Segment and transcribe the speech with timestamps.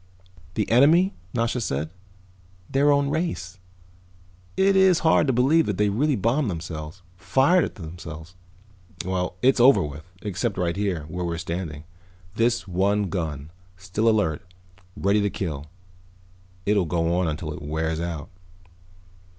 [0.55, 1.91] "The enemy," Nasha said.
[2.67, 3.59] "Their own race.
[4.57, 8.33] It is hard to believe that they really bombed themselves, fired at themselves."
[9.05, 10.11] "Well, it's over with.
[10.23, 11.83] Except right here, where we're standing.
[12.35, 14.41] This one gun, still alert,
[14.97, 15.67] ready to kill.
[16.65, 18.29] It'll go on until it wears out."